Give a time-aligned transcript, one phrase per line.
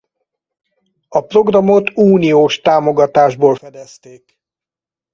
[1.09, 4.39] A programot uniós támogatásból fedezték.